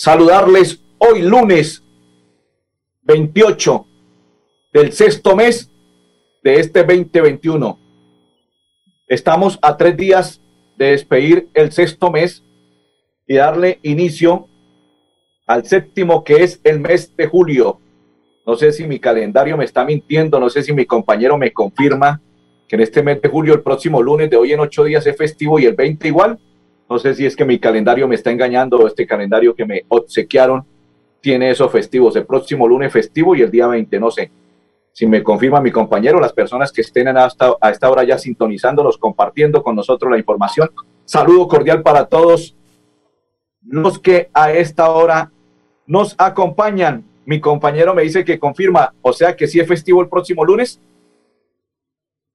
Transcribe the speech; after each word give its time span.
saludarles 0.00 0.82
hoy 0.96 1.20
lunes 1.20 1.84
28 3.02 3.86
del 4.72 4.94
sexto 4.94 5.36
mes 5.36 5.70
de 6.42 6.54
este 6.54 6.84
2021. 6.84 7.78
Estamos 9.06 9.58
a 9.60 9.76
tres 9.76 9.98
días 9.98 10.40
de 10.78 10.92
despedir 10.92 11.50
el 11.52 11.70
sexto 11.70 12.10
mes 12.10 12.42
y 13.26 13.34
darle 13.34 13.78
inicio 13.82 14.48
al 15.46 15.66
séptimo 15.66 16.24
que 16.24 16.44
es 16.44 16.62
el 16.64 16.80
mes 16.80 17.14
de 17.14 17.26
julio. 17.26 17.78
No 18.46 18.56
sé 18.56 18.72
si 18.72 18.86
mi 18.86 18.98
calendario 19.00 19.58
me 19.58 19.66
está 19.66 19.84
mintiendo, 19.84 20.40
no 20.40 20.48
sé 20.48 20.62
si 20.62 20.72
mi 20.72 20.86
compañero 20.86 21.36
me 21.36 21.52
confirma 21.52 22.22
que 22.66 22.76
en 22.76 22.80
este 22.80 23.02
mes 23.02 23.20
de 23.20 23.28
julio, 23.28 23.52
el 23.52 23.60
próximo 23.60 24.02
lunes 24.02 24.30
de 24.30 24.38
hoy 24.38 24.52
en 24.52 24.60
ocho 24.60 24.82
días 24.82 25.06
es 25.06 25.14
festivo 25.14 25.58
y 25.58 25.66
el 25.66 25.74
20 25.74 26.08
igual. 26.08 26.38
No 26.90 26.98
sé 26.98 27.14
si 27.14 27.24
es 27.24 27.36
que 27.36 27.44
mi 27.44 27.60
calendario 27.60 28.08
me 28.08 28.16
está 28.16 28.32
engañando 28.32 28.78
o 28.78 28.88
este 28.88 29.06
calendario 29.06 29.54
que 29.54 29.64
me 29.64 29.84
obsequiaron 29.86 30.66
tiene 31.20 31.48
esos 31.48 31.70
festivos. 31.70 32.16
El 32.16 32.26
próximo 32.26 32.66
lunes 32.66 32.92
festivo 32.92 33.36
y 33.36 33.42
el 33.42 33.50
día 33.50 33.68
20, 33.68 34.00
no 34.00 34.10
sé. 34.10 34.32
Si 34.90 35.06
me 35.06 35.22
confirma 35.22 35.60
mi 35.60 35.70
compañero, 35.70 36.18
las 36.18 36.32
personas 36.32 36.72
que 36.72 36.80
estén 36.80 37.06
hasta, 37.16 37.54
a 37.60 37.70
esta 37.70 37.88
hora 37.88 38.02
ya 38.02 38.18
sintonizándonos, 38.18 38.98
compartiendo 38.98 39.62
con 39.62 39.76
nosotros 39.76 40.10
la 40.10 40.18
información. 40.18 40.68
Saludo 41.04 41.46
cordial 41.46 41.82
para 41.82 42.06
todos 42.06 42.56
los 43.62 44.00
que 44.00 44.28
a 44.34 44.50
esta 44.52 44.90
hora 44.90 45.30
nos 45.86 46.16
acompañan. 46.18 47.04
Mi 47.24 47.38
compañero 47.38 47.94
me 47.94 48.02
dice 48.02 48.24
que 48.24 48.40
confirma, 48.40 48.94
o 49.00 49.12
sea 49.12 49.36
que 49.36 49.46
sí 49.46 49.60
es 49.60 49.68
festivo 49.68 50.02
el 50.02 50.08
próximo 50.08 50.44
lunes. 50.44 50.80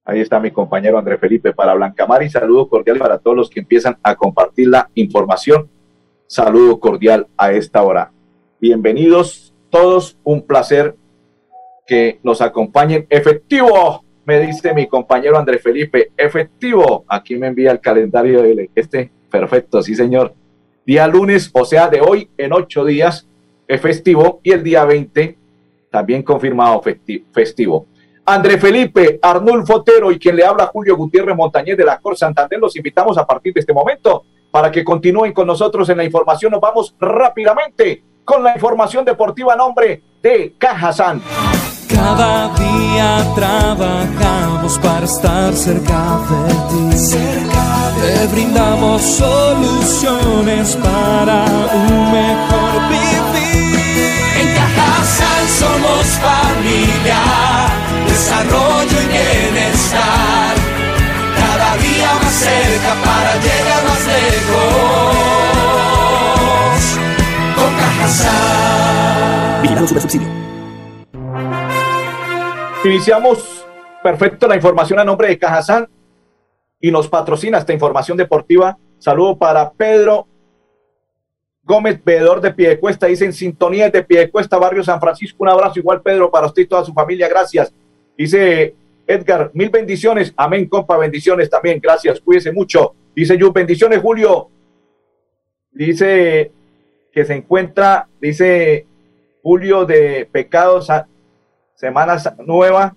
Ahí 0.07 0.21
está 0.21 0.39
mi 0.39 0.51
compañero 0.51 0.99
André 0.99 1.17
Felipe 1.17 1.51
para 1.51 1.73
Blancamar 1.73 2.21
y 2.21 2.29
saludo 2.29 2.69
cordial 2.69 2.99
para 2.99 3.17
todos 3.17 3.35
los 3.35 3.49
que 3.49 3.61
empiezan 3.61 3.97
a 4.03 4.15
compartir 4.15 4.67
la 4.67 4.87
información. 4.93 5.67
Saludo 6.27 6.79
cordial 6.79 7.25
a 7.35 7.51
esta 7.53 7.81
hora. 7.81 8.11
Bienvenidos 8.61 9.51
todos, 9.71 10.15
un 10.23 10.43
placer 10.43 10.95
que 11.87 12.19
nos 12.21 12.39
acompañen. 12.41 13.07
Efectivo, 13.09 14.05
me 14.25 14.39
dice 14.39 14.75
mi 14.75 14.85
compañero 14.85 15.39
André 15.39 15.57
Felipe, 15.57 16.11
efectivo. 16.15 17.03
Aquí 17.07 17.35
me 17.35 17.47
envía 17.47 17.71
el 17.71 17.79
calendario 17.79 18.43
de 18.43 18.69
este. 18.75 19.09
Perfecto, 19.31 19.81
sí 19.81 19.95
señor. 19.95 20.35
Día 20.85 21.07
lunes, 21.07 21.49
o 21.51 21.65
sea, 21.65 21.87
de 21.87 22.01
hoy 22.01 22.29
en 22.37 22.53
ocho 22.53 22.85
días, 22.85 23.27
es 23.67 23.81
festivo 23.81 24.39
y 24.43 24.51
el 24.51 24.61
día 24.61 24.85
20 24.85 25.35
también 25.89 26.21
confirmado 26.21 26.83
festivo. 27.33 27.87
André 28.27 28.57
Felipe, 28.57 29.19
Arnulfo 29.21 29.75
Otero 29.75 30.11
y 30.11 30.17
quien 30.17 30.35
le 30.35 30.43
habla 30.43 30.65
Julio 30.67 30.97
Gutiérrez 30.97 31.35
Montañez 31.35 31.77
de 31.77 31.85
la 31.85 31.99
Cor 31.99 32.17
Santander, 32.17 32.59
los 32.59 32.75
invitamos 32.75 33.17
a 33.19 33.25
partir 33.25 33.53
de 33.53 33.59
este 33.59 33.71
momento 33.71 34.23
para 34.49 34.71
que 34.71 34.83
continúen 34.83 35.31
con 35.31 35.45
nosotros 35.45 35.87
en 35.89 35.97
la 35.97 36.03
información. 36.03 36.51
Nos 36.51 36.61
vamos 36.61 36.95
rápidamente 36.99 38.03
con 38.23 38.43
la 38.43 38.53
información 38.55 39.05
deportiva 39.05 39.53
a 39.53 39.55
nombre 39.55 40.01
de 40.23 40.55
Cajazán. 40.57 41.21
Cada 41.87 42.47
día 42.55 43.23
trabajamos 43.35 44.79
para 44.79 45.05
estar 45.05 45.53
cerca 45.53 46.19
de 46.29 46.91
ti. 46.91 46.97
Cerca 46.97 47.91
Te 48.01 48.27
brindamos 48.33 49.01
soluciones 49.03 50.75
para 50.77 51.45
un 51.73 52.11
mejor 52.11 52.89
vivir. 52.89 53.79
En 54.41 54.55
Cajazán 54.55 55.47
somos 55.47 56.05
familia 56.17 57.64
desarrollo 58.25 58.97
y 59.01 59.07
bienestar. 59.07 60.55
Cada 61.37 61.77
día 61.77 62.11
más 62.23 62.33
cerca 62.33 62.95
para 63.05 63.35
llegar 63.35 63.83
más 63.83 64.07
lejos. 64.07 65.13
Con 67.55 67.71
Cajasal. 67.77 69.61
Vigilando 69.61 69.87
su 69.87 69.99
subsidio. 69.99 70.27
Iniciamos 72.83 73.65
perfecto 74.01 74.47
la 74.47 74.55
información 74.55 74.97
a 74.99 75.03
nombre 75.03 75.27
de 75.27 75.37
Cajazán 75.37 75.87
y 76.81 76.89
nos 76.91 77.07
patrocina 77.07 77.59
esta 77.59 77.73
información 77.73 78.17
deportiva. 78.17 78.77
Saludo 78.97 79.37
para 79.37 79.71
Pedro 79.71 80.27
Gómez, 81.63 82.03
veedor 82.03 82.41
de 82.41 82.51
Piedecuesta, 82.53 83.05
dice 83.07 83.25
en 83.25 83.33
sintonía 83.33 83.89
de 83.89 84.03
Piedecuesta, 84.03 84.57
Barrio 84.57 84.83
San 84.83 84.99
Francisco. 84.99 85.37
Un 85.39 85.49
abrazo 85.49 85.79
igual, 85.79 86.01
Pedro, 86.01 86.31
para 86.31 86.47
usted 86.47 86.63
y 86.63 86.67
toda 86.67 86.83
su 86.83 86.93
familia. 86.93 87.27
Gracias. 87.27 87.73
Dice 88.17 88.75
Edgar, 89.07 89.51
mil 89.53 89.69
bendiciones. 89.69 90.33
Amén, 90.35 90.67
compa, 90.67 90.97
bendiciones 90.97 91.49
también. 91.49 91.79
Gracias, 91.81 92.19
cuídese 92.19 92.51
mucho. 92.51 92.93
Dice 93.15 93.37
yo, 93.37 93.51
bendiciones, 93.51 93.99
Julio. 94.01 94.49
Dice 95.71 96.51
que 97.11 97.25
se 97.25 97.35
encuentra, 97.35 98.07
dice 98.19 98.85
Julio 99.43 99.85
de 99.85 100.27
Pecados, 100.31 100.87
Semana 101.75 102.17
Nueva. 102.39 102.95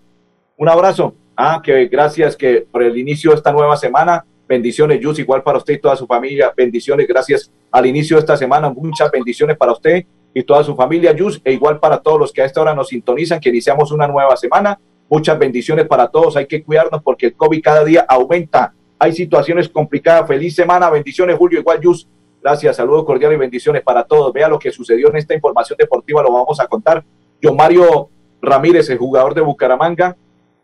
Un 0.56 0.68
abrazo. 0.68 1.14
Ah, 1.36 1.60
que 1.62 1.86
gracias 1.86 2.36
que 2.36 2.66
por 2.70 2.82
el 2.82 2.96
inicio 2.96 3.30
de 3.30 3.36
esta 3.36 3.52
nueva 3.52 3.76
semana. 3.76 4.24
Bendiciones, 4.48 4.98
Jus, 5.02 5.18
igual 5.18 5.42
para 5.42 5.58
usted 5.58 5.74
y 5.74 5.78
toda 5.78 5.94
su 5.94 6.06
familia. 6.06 6.52
Bendiciones, 6.56 7.06
gracias 7.06 7.52
al 7.70 7.86
inicio 7.86 8.16
de 8.16 8.20
esta 8.20 8.36
semana. 8.36 8.70
Muchas 8.70 9.10
bendiciones 9.10 9.56
para 9.56 9.72
usted 9.72 10.04
y 10.32 10.42
toda 10.42 10.64
su 10.64 10.74
familia, 10.74 11.14
Jus, 11.16 11.40
e 11.44 11.52
igual 11.52 11.78
para 11.78 11.98
todos 11.98 12.18
los 12.18 12.32
que 12.32 12.42
a 12.42 12.44
esta 12.44 12.60
hora 12.60 12.74
nos 12.74 12.88
sintonizan, 12.88 13.40
que 13.40 13.50
iniciamos 13.50 13.92
una 13.92 14.06
nueva 14.06 14.36
semana 14.36 14.78
Muchas 15.08 15.38
bendiciones 15.38 15.86
para 15.86 16.08
todos. 16.08 16.36
Hay 16.36 16.46
que 16.46 16.62
cuidarnos 16.62 17.02
porque 17.02 17.26
el 17.26 17.34
COVID 17.34 17.62
cada 17.62 17.84
día 17.84 18.04
aumenta. 18.08 18.74
Hay 18.98 19.12
situaciones 19.12 19.68
complicadas. 19.68 20.26
Feliz 20.28 20.54
semana. 20.54 20.90
Bendiciones, 20.90 21.36
Julio. 21.36 21.60
Igual, 21.60 21.80
Yus. 21.80 22.06
Gracias. 22.42 22.76
Saludos 22.76 23.04
cordiales 23.04 23.36
y 23.36 23.40
bendiciones 23.40 23.82
para 23.82 24.04
todos. 24.04 24.32
Vea 24.32 24.48
lo 24.48 24.58
que 24.58 24.70
sucedió 24.70 25.08
en 25.08 25.16
esta 25.16 25.34
información 25.34 25.76
deportiva. 25.78 26.22
Lo 26.22 26.32
vamos 26.32 26.60
a 26.60 26.66
contar. 26.66 27.04
John 27.42 27.56
Mario 27.56 28.10
Ramírez, 28.42 28.90
el 28.90 28.98
jugador 28.98 29.34
de 29.34 29.40
Bucaramanga, 29.40 30.16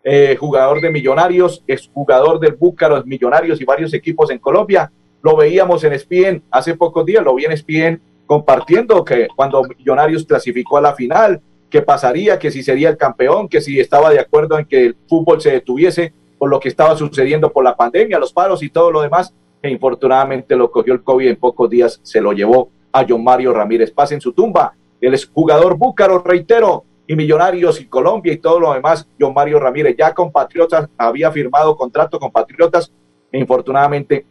eh, 0.03 0.37
jugador 0.39 0.81
de 0.81 0.91
Millonarios, 0.91 1.63
es 1.67 1.91
jugador 1.93 2.39
del 2.39 2.53
Búcaros, 2.53 3.07
Millonarios 3.07 3.61
y 3.61 3.65
varios 3.65 3.95
equipos 3.95 4.31
en 4.31 4.39
Colombia. 4.39 4.93
Lo 5.23 5.37
veíamos 5.37 5.83
en 5.85 5.95
ESPN 5.95 6.43
hace 6.51 6.75
pocos 6.75 7.07
días. 7.07 7.25
Lo 7.25 7.35
vi 7.35 7.47
en 7.47 7.53
ESPN 7.53 8.01
compartiendo 8.27 9.05
que 9.05 9.29
cuando 9.35 9.63
Millonarios 9.63 10.25
clasificó 10.25 10.79
a 10.79 10.83
la 10.83 10.95
final, 10.95 11.41
qué 11.75 11.83
pasaría, 11.83 12.39
que 12.39 12.53
si 12.53 12.63
sería 12.63 12.89
el 12.89 12.97
campeón, 12.97 13.49
que 13.49 13.61
si 13.61 13.81
estaba 13.81 14.09
de 14.11 14.21
acuerdo 14.21 14.57
en 14.61 14.65
que 14.65 14.87
el 14.87 14.97
fútbol 15.09 15.41
se 15.41 15.51
detuviese 15.51 16.13
por 16.39 16.49
lo 16.49 16.61
que 16.61 16.69
estaba 16.69 16.95
sucediendo 16.95 17.53
por 17.53 17.65
la 17.65 17.75
pandemia, 17.75 18.21
los 18.21 18.33
paros 18.33 18.63
y 18.63 18.69
todo 18.69 18.93
lo 18.93 19.03
demás, 19.03 19.35
e 19.61 19.71
infortunadamente 19.71 20.55
lo 20.55 20.71
cogió 20.71 20.95
el 20.95 21.03
COVID 21.03 21.27
en 21.27 21.35
pocos 21.35 21.69
días, 21.69 21.99
se 22.05 22.21
lo 22.21 22.33
llevó 22.33 22.69
a 22.93 23.05
John 23.09 23.25
Mario 23.25 23.53
Ramírez 23.53 23.91
Paz 23.91 24.13
en 24.13 24.21
su 24.21 24.33
tumba. 24.33 24.77
Es 25.01 25.27
jugador 25.27 25.77
búcaro, 25.77 26.21
reitero, 26.21 26.85
y 27.09 27.17
Millonarios 27.17 27.81
y 27.81 27.87
Colombia 27.87 28.33
y 28.33 28.37
todo 28.37 28.61
lo 28.61 28.73
demás. 28.73 29.09
John 29.19 29.35
Mario 29.35 29.59
Ramírez 29.59 29.97
ya 29.99 30.15
con 30.15 30.31
Patriotas 30.31 30.89
había 30.97 31.33
firmado 31.33 31.77
contrato 31.77 32.21
con 32.21 32.31
Patriotas 32.31 32.93
e 33.33 33.39
infortunadamente 33.41 34.25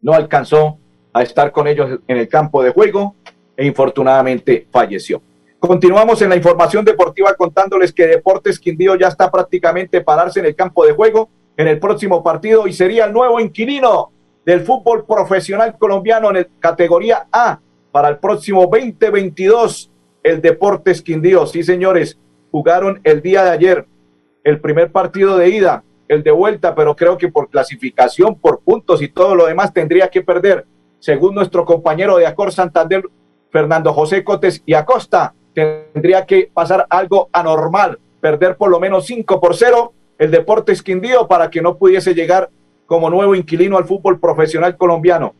no 0.00 0.14
alcanzó 0.14 0.78
a 1.12 1.22
estar 1.22 1.52
con 1.52 1.66
ellos 1.66 2.00
en 2.08 2.16
el 2.16 2.28
campo 2.28 2.62
de 2.62 2.70
juego 2.70 3.14
e 3.58 3.66
infortunadamente 3.66 4.66
falleció. 4.70 5.20
Continuamos 5.62 6.20
en 6.20 6.28
la 6.28 6.34
información 6.34 6.84
deportiva 6.84 7.32
contándoles 7.34 7.92
que 7.92 8.08
Deportes 8.08 8.58
Quindío 8.58 8.96
ya 8.96 9.06
está 9.06 9.30
prácticamente 9.30 10.00
pararse 10.00 10.40
en 10.40 10.46
el 10.46 10.56
campo 10.56 10.84
de 10.84 10.90
juego 10.90 11.30
en 11.56 11.68
el 11.68 11.78
próximo 11.78 12.20
partido 12.20 12.66
y 12.66 12.72
sería 12.72 13.04
el 13.04 13.12
nuevo 13.12 13.38
inquilino 13.38 14.10
del 14.44 14.62
fútbol 14.62 15.06
profesional 15.06 15.78
colombiano 15.78 16.30
en 16.30 16.38
el 16.38 16.48
categoría 16.58 17.28
A 17.30 17.60
para 17.92 18.08
el 18.08 18.18
próximo 18.18 18.62
2022. 18.62 19.92
El 20.24 20.42
Deportes 20.42 21.00
Quindío, 21.00 21.46
sí 21.46 21.62
señores, 21.62 22.18
jugaron 22.50 23.00
el 23.04 23.22
día 23.22 23.44
de 23.44 23.50
ayer 23.50 23.86
el 24.42 24.60
primer 24.60 24.90
partido 24.90 25.36
de 25.36 25.48
ida, 25.48 25.84
el 26.08 26.24
de 26.24 26.32
vuelta, 26.32 26.74
pero 26.74 26.96
creo 26.96 27.16
que 27.16 27.28
por 27.28 27.48
clasificación, 27.50 28.34
por 28.34 28.62
puntos 28.62 29.00
y 29.00 29.06
todo 29.06 29.36
lo 29.36 29.46
demás 29.46 29.72
tendría 29.72 30.08
que 30.08 30.22
perder, 30.22 30.66
según 30.98 31.36
nuestro 31.36 31.64
compañero 31.64 32.16
de 32.16 32.26
Acor 32.26 32.50
Santander, 32.50 33.04
Fernando 33.52 33.92
José 33.92 34.24
Cotes 34.24 34.60
y 34.66 34.74
Acosta 34.74 35.34
tendría 35.54 36.24
que 36.26 36.50
pasar 36.52 36.86
algo 36.88 37.28
anormal, 37.32 37.98
perder 38.20 38.56
por 38.56 38.70
lo 38.70 38.80
menos 38.80 39.06
5 39.06 39.40
por 39.40 39.56
0 39.56 39.92
el 40.18 40.30
Deportes 40.30 40.82
Quindío 40.82 41.26
para 41.26 41.50
que 41.50 41.60
no 41.60 41.76
pudiese 41.76 42.14
llegar 42.14 42.50
como 42.86 43.10
nuevo 43.10 43.34
inquilino 43.34 43.76
al 43.76 43.86
fútbol 43.86 44.20
profesional 44.20 44.76
colombiano. 44.76 45.34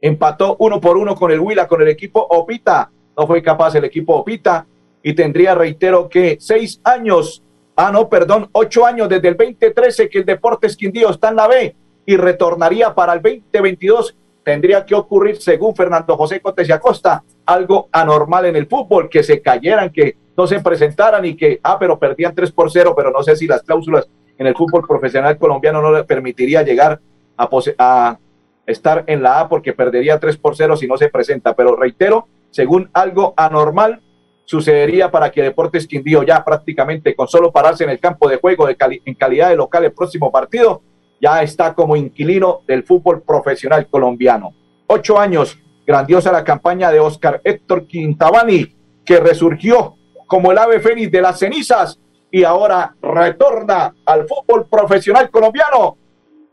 Empató 0.00 0.56
uno 0.58 0.80
por 0.80 0.96
uno 0.96 1.14
con 1.14 1.30
el 1.30 1.40
Huila, 1.40 1.68
con 1.68 1.82
el 1.82 1.88
equipo 1.88 2.20
Opita, 2.30 2.90
no 3.16 3.26
fue 3.26 3.42
capaz 3.42 3.74
el 3.74 3.84
equipo 3.84 4.14
Opita 4.14 4.66
y 5.02 5.14
tendría, 5.14 5.54
reitero, 5.54 6.08
que 6.08 6.38
seis 6.40 6.80
años, 6.84 7.42
ah, 7.76 7.90
no, 7.92 8.08
perdón, 8.08 8.48
ocho 8.52 8.86
años 8.86 9.08
desde 9.08 9.28
el 9.28 9.36
2013 9.36 10.08
que 10.08 10.18
el 10.20 10.24
Deportes 10.24 10.76
Quindío 10.76 11.10
está 11.10 11.28
en 11.28 11.36
la 11.36 11.48
B 11.48 11.76
y 12.06 12.16
retornaría 12.16 12.94
para 12.94 13.12
el 13.12 13.20
2022. 13.20 14.16
Tendría 14.42 14.86
que 14.86 14.94
ocurrir, 14.94 15.36
según 15.36 15.76
Fernando 15.76 16.16
José 16.16 16.40
Cotes 16.40 16.68
y 16.68 16.72
Acosta, 16.72 17.22
algo 17.50 17.88
anormal 17.90 18.46
en 18.46 18.54
el 18.54 18.66
fútbol, 18.66 19.08
que 19.08 19.24
se 19.24 19.42
cayeran, 19.42 19.90
que 19.90 20.16
no 20.36 20.46
se 20.46 20.60
presentaran 20.60 21.24
y 21.24 21.36
que, 21.36 21.58
ah, 21.64 21.78
pero 21.78 21.98
perdían 21.98 22.34
3 22.34 22.52
por 22.52 22.70
0, 22.70 22.94
pero 22.96 23.10
no 23.10 23.22
sé 23.24 23.34
si 23.34 23.48
las 23.48 23.62
cláusulas 23.62 24.08
en 24.38 24.46
el 24.46 24.54
fútbol 24.54 24.86
profesional 24.86 25.36
colombiano 25.36 25.82
no 25.82 25.92
le 25.92 26.04
permitiría 26.04 26.62
llegar 26.62 27.00
a, 27.36 27.48
a 27.78 28.18
estar 28.66 29.04
en 29.08 29.22
la 29.22 29.40
A 29.40 29.48
porque 29.48 29.72
perdería 29.72 30.20
3 30.20 30.36
por 30.36 30.56
0 30.56 30.76
si 30.76 30.86
no 30.86 30.96
se 30.96 31.08
presenta. 31.08 31.54
Pero 31.54 31.74
reitero, 31.74 32.28
según 32.50 32.88
algo 32.92 33.34
anormal, 33.36 34.00
sucedería 34.44 35.10
para 35.10 35.30
que 35.30 35.42
Deportes 35.42 35.88
Quindío 35.88 36.22
ya 36.22 36.44
prácticamente 36.44 37.16
con 37.16 37.26
solo 37.26 37.50
pararse 37.50 37.82
en 37.84 37.90
el 37.90 37.98
campo 37.98 38.28
de 38.28 38.36
juego 38.36 38.66
de 38.66 38.76
en 39.04 39.14
calidad 39.14 39.50
de 39.50 39.56
local 39.56 39.84
el 39.84 39.92
próximo 39.92 40.30
partido, 40.30 40.82
ya 41.20 41.42
está 41.42 41.74
como 41.74 41.96
inquilino 41.96 42.60
del 42.66 42.84
fútbol 42.84 43.22
profesional 43.22 43.88
colombiano. 43.88 44.54
Ocho 44.86 45.18
años, 45.18 45.58
grandiosa 45.86 46.32
la 46.32 46.44
campaña 46.44 46.90
de 46.90 47.00
Oscar 47.00 47.40
Héctor 47.44 47.86
Quintabani, 47.86 48.74
que 49.04 49.18
resurgió 49.18 49.96
como 50.26 50.52
el 50.52 50.58
ave 50.58 50.80
fénix 50.80 51.10
de 51.10 51.20
las 51.20 51.38
cenizas 51.38 51.98
y 52.30 52.44
ahora 52.44 52.94
retorna 53.02 53.94
al 54.04 54.26
fútbol 54.28 54.66
profesional 54.68 55.30
colombiano, 55.30 55.96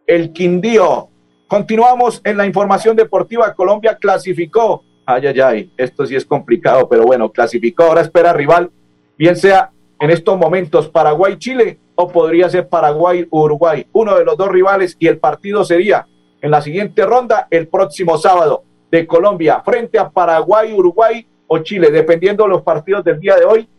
el 0.06 0.32
Quindío. 0.34 1.10
Continuamos 1.48 2.22
en 2.24 2.38
la 2.38 2.46
información 2.46 2.96
deportiva. 2.96 3.54
Colombia 3.54 3.98
clasificó 3.98 4.84
ay, 5.08 5.26
ay, 5.26 5.40
ay, 5.40 5.72
esto 5.78 6.06
sí 6.06 6.16
es 6.16 6.26
complicado, 6.26 6.88
pero 6.90 7.04
bueno, 7.04 7.32
clasificó, 7.32 7.84
ahora 7.84 8.02
espera 8.02 8.34
rival, 8.34 8.70
bien 9.18 9.38
sea 9.38 9.72
en 10.00 10.12
estos 10.12 10.38
momentos 10.38 10.90
Paraguay-Chile 10.90 11.80
o 11.96 12.10
podría 12.10 12.50
ser 12.50 12.68
Paraguay-Uruguay, 12.68 13.88
uno 13.94 14.16
de 14.16 14.26
los 14.26 14.38
dos 14.38 14.50
rivales 14.50 14.96
y 15.00 15.08
el 15.08 15.18
partido 15.18 15.64
sería 15.64 16.06
en 16.42 16.52
la 16.52 16.62
siguiente 16.62 17.06
ronda 17.06 17.48
el 17.50 17.70
próximo 17.70 18.18
sábado 18.18 18.64
de 18.92 19.06
Colombia 19.06 19.62
frente 19.64 20.00
a 20.00 20.10
Paraguay, 20.10 20.74
Uruguay 20.74 21.28
o 21.48 21.60
Chile, 21.60 21.92
dependiendo 21.92 22.44
de 22.44 22.50
los 22.50 22.62
partidos 22.62 23.04
del 23.04 23.20
día 23.20 23.36
de 23.36 23.46
hoy, 23.46 23.70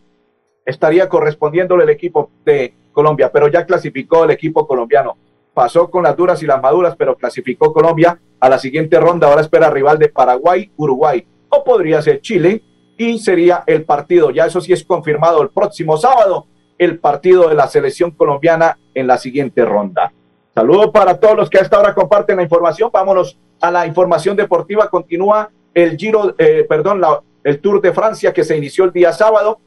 estaría 0.65 1.09
correspondiéndole 1.09 1.83
el 1.83 1.89
equipo 1.89 2.31
de 2.45 2.73
Colombia, 2.91 3.31
pero 3.31 3.47
ya 3.47 3.65
clasificó 3.65 4.23
el 4.23 4.31
equipo 4.31 4.67
colombiano 4.67 5.17
pasó 5.59 5.89
con 5.89 6.03
las 6.03 6.15
duras 6.15 6.41
y 6.41 6.45
las 6.45 6.61
maduras, 6.61 6.95
pero 6.97 7.17
clasificó 7.17 7.73
Colombia 7.73 8.17
a 8.39 8.47
la 8.47 8.57
siguiente 8.57 8.97
ronda. 8.97 9.27
Ahora 9.27 9.41
espera 9.41 9.69
rival 9.69 9.99
de 9.99 10.07
Paraguay, 10.07 10.71
Uruguay 10.77 11.27
o 11.49 11.63
podría 11.65 12.01
ser 12.01 12.21
Chile 12.21 12.63
y 12.97 13.19
sería 13.19 13.65
el 13.67 13.83
partido, 13.83 14.31
ya 14.31 14.45
eso 14.45 14.61
sí 14.61 14.71
es 14.71 14.85
confirmado 14.85 15.41
el 15.41 15.49
próximo 15.49 15.97
sábado, 15.97 16.47
el 16.77 16.99
partido 16.99 17.49
de 17.49 17.55
la 17.55 17.67
selección 17.67 18.11
colombiana 18.11 18.77
en 18.93 19.05
la 19.05 19.17
siguiente 19.17 19.65
ronda. 19.65 20.13
Saludos 20.55 20.91
para 20.93 21.19
todos 21.19 21.35
los 21.35 21.49
que 21.49 21.57
a 21.57 21.61
esta 21.61 21.77
hora 21.77 21.93
comparten 21.93 22.37
la 22.37 22.43
información. 22.43 22.89
Vámonos 22.93 23.37
a 23.61 23.71
la 23.71 23.85
información 23.85 24.35
deportiva. 24.35 24.89
Continúa 24.89 25.49
el 25.73 25.97
Giro, 25.97 26.35
eh, 26.37 26.65
perdón, 26.67 27.01
el 27.43 27.59
Tour 27.59 27.81
de 27.81 27.93
Francia 27.93 28.33
que 28.33 28.43
se 28.43 28.57
inició 28.57 28.85
el 28.85 28.91
día 28.91 29.13
sábado. 29.13 29.59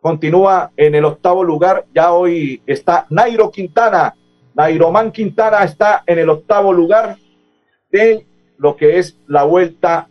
Continúa 0.00 0.70
en 0.76 0.94
el 0.94 1.04
octavo 1.04 1.44
lugar. 1.44 1.84
Ya 1.94 2.12
hoy 2.12 2.62
está 2.66 3.06
Nairo 3.10 3.50
Quintana 3.50 4.14
Nairomán 4.54 5.12
Quintana 5.12 5.64
está 5.64 6.02
en 6.06 6.18
el 6.18 6.28
octavo 6.28 6.72
lugar 6.72 7.16
de 7.90 8.26
lo 8.58 8.76
que 8.76 8.98
es 8.98 9.16
la 9.26 9.44
vuelta 9.44 10.08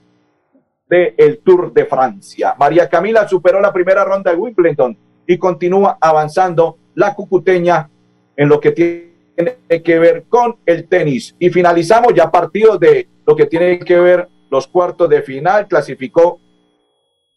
del 0.88 1.40
Tour 1.44 1.72
de 1.72 1.86
Francia. 1.86 2.56
María 2.58 2.90
Camila 2.90 3.28
superó 3.28 3.62
la 3.62 3.72
primera 3.72 4.04
ronda 4.04 4.31
de 4.31 4.38
Wimbledon 4.38 4.98
y 5.28 5.38
continúa 5.38 5.98
avanzando 6.02 6.78
la 6.96 7.14
cucuteña 7.14 7.90
en 8.36 8.50
lo 8.50 8.60
que 8.60 8.72
tiene 8.72 9.84
que 9.84 10.00
ver 10.00 10.24
con 10.28 10.58
el 10.66 10.88
tenis. 10.88 11.36
Y 11.38 11.52
finalizamos 11.52 12.14
ya 12.16 12.31
partidos 12.31 12.80
de 12.80 13.08
lo 13.30 13.36
que 13.36 13.46
tiene 13.46 13.80
que 13.80 14.00
ver 14.00 14.28
los 14.50 14.68
cuartos 14.68 15.10
de 15.10 15.22
final. 15.22 15.68
Clasificó 15.68 16.40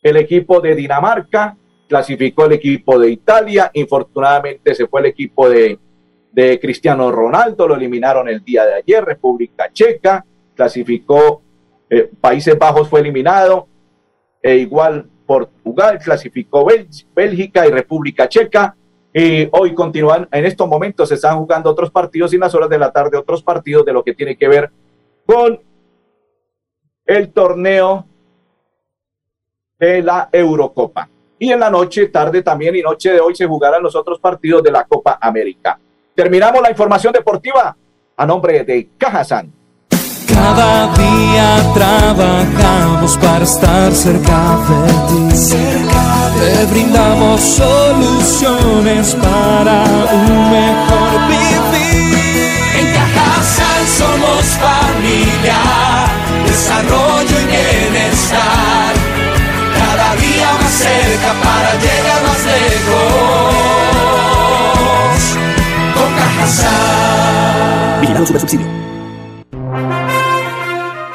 el 0.03 0.17
equipo 0.17 0.61
de 0.61 0.75
Dinamarca, 0.75 1.57
clasificó 1.89 2.47
el 2.47 2.53
equipo 2.53 2.99
de 2.99 3.11
Italia, 3.11 3.71
infortunadamente 3.75 4.75
se 4.75 4.87
fue 4.87 5.01
el 5.01 5.07
equipo 5.07 5.49
de 5.49 5.79
de 6.33 6.59
Cristiano 6.59 7.13
Ronaldo, 7.13 7.69
lo 7.69 7.77
eliminaron 7.77 8.29
el 8.29 8.43
día 8.43 8.65
de 8.65 8.75
ayer, 8.75 9.05
República 9.05 9.71
Checa, 9.73 10.25
clasificó, 10.55 11.43
eh, 11.91 12.11
Países 12.21 12.59
Bajos 12.59 12.89
fue 12.89 13.01
eliminado, 13.01 13.69
e 14.43 14.57
igual 14.57 15.07
Portugal, 15.27 15.99
clasificó 16.03 16.67
Bélgica 17.15 17.67
y 17.67 17.71
República 17.71 18.29
Checa. 18.29 18.75
Y 19.15 19.47
hoy 19.53 19.75
continúan, 19.75 20.27
en 20.33 20.47
estos 20.47 20.67
momentos 20.67 21.11
se 21.11 21.17
están 21.17 21.39
jugando 21.39 21.71
otros 21.71 21.91
partidos 21.91 22.33
y 22.33 22.37
en 22.37 22.41
las 22.41 22.55
horas 22.55 22.71
de 22.71 22.79
la 22.79 22.91
tarde 22.91 23.19
otros 23.19 23.43
partidos 23.43 23.85
de 23.85 23.93
lo 23.93 24.03
que 24.03 24.15
tiene 24.15 24.37
que 24.37 24.49
ver 24.49 24.71
con 25.27 25.61
el 27.05 27.33
torneo 27.33 28.07
de 29.79 30.03
la 30.03 30.29
Eurocopa. 30.31 31.09
Y 31.39 31.51
en 31.51 31.59
la 31.59 31.71
noche, 31.71 32.07
tarde 32.07 32.43
también 32.43 32.77
y 32.77 32.83
noche 32.83 33.13
de 33.13 33.21
hoy 33.21 33.35
se 33.35 33.47
jugarán 33.47 33.83
los 33.83 33.97
otros 33.97 34.21
partidos 34.21 34.63
de 34.63 34.71
la 34.71 34.85
Copa 34.85 35.19
América. 35.21 35.79
Terminamos 36.15 36.63
la 36.63 36.71
información 36.71 37.13
deportiva 37.13 37.77
a 38.17 38.27
nombre 38.27 38.63
de 38.63 38.91
Cajasan. 38.97 39.53
Cada 40.29 40.93
día 40.95 41.73
trabajamos 41.75 43.17
para 43.19 43.45
estar 43.45 43.93
cerca 43.93 44.59
de 44.69 44.93
ti. 45.09 45.37
Cerca 45.37 46.31
Te 46.39 46.67
brindamos 46.67 47.41
soluciones 47.41 49.15
para 49.17 49.85
un 50.13 50.51
mejor 50.51 51.29
vivir. 51.29 52.53
En 52.79 52.93
Cajasan 52.95 53.87
somos 53.87 54.45
familia, 54.59 55.52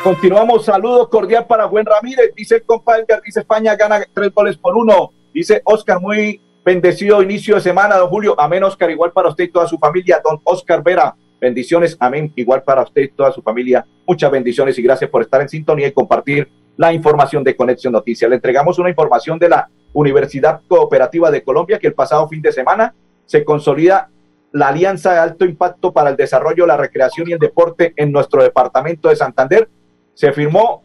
Continuamos, 0.04 0.66
saludo 0.66 1.10
cordial 1.10 1.46
para 1.48 1.66
Buen 1.66 1.86
Ramírez, 1.86 2.34
dice 2.36 2.56
el 2.56 2.64
compa 2.64 2.98
dice 3.26 3.40
España 3.40 3.76
gana 3.76 4.02
tres 4.14 4.34
goles 4.34 4.58
por 4.58 4.76
uno, 4.76 5.12
dice 5.34 5.62
Oscar, 5.66 6.00
muy 6.02 6.42
bendecido 6.66 7.22
inicio 7.24 7.56
de 7.56 7.62
semana, 7.62 7.96
don 7.96 8.10
Julio, 8.10 8.36
amén 8.38 8.64
Oscar, 8.64 8.92
igual 8.92 9.12
para 9.12 9.30
usted 9.30 9.46
y 9.46 9.52
toda 9.52 9.68
su 9.68 9.78
familia, 9.78 10.22
don 10.24 10.40
Oscar 10.44 10.84
Vera, 10.84 11.16
bendiciones, 11.40 11.96
amén, 12.00 12.32
igual 12.36 12.64
para 12.64 12.84
usted 12.84 13.04
y 13.04 13.08
toda 13.10 13.32
su 13.32 13.42
familia, 13.42 13.86
muchas 14.06 14.30
bendiciones 14.30 14.78
y 14.78 14.82
gracias 14.82 15.10
por 15.10 15.22
estar 15.22 15.42
en 15.42 15.50
sintonía 15.50 15.88
y 15.88 15.94
compartir 15.94 16.50
la 16.76 16.94
información 16.94 17.44
de 17.44 17.56
Conexión 17.56 17.94
Noticias. 17.94 18.30
Le 18.30 18.36
entregamos 18.36 18.80
una 18.80 18.90
información 18.90 19.40
de 19.40 19.50
la 19.50 19.70
Universidad 19.94 20.62
Cooperativa 20.68 21.32
de 21.32 21.42
Colombia 21.44 21.80
que 21.80 21.88
el 21.88 21.94
pasado 21.94 22.28
fin 22.28 22.42
de 22.42 22.52
semana 22.52 22.94
se 23.26 23.44
consolida 23.44 24.10
la 24.58 24.70
Alianza 24.70 25.14
de 25.14 25.20
Alto 25.20 25.46
Impacto 25.46 25.94
para 25.94 26.10
el 26.10 26.16
Desarrollo, 26.16 26.66
la 26.66 26.78
Recreación 26.78 27.30
y 27.30 27.34
el 27.34 27.38
Deporte 27.40 27.94
en 27.96 28.12
nuestro 28.12 28.42
departamento 28.42 29.08
de 29.08 29.16
Santander. 29.16 29.70
Se 30.16 30.32
firmó 30.32 30.84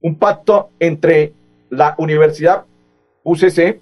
un 0.00 0.18
pacto 0.18 0.70
entre 0.80 1.32
la 1.70 1.94
Universidad 1.98 2.64
UCC 3.22 3.80